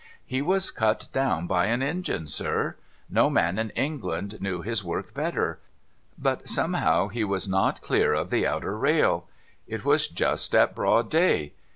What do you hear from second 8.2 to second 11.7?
the outer rail. It was just at broad day.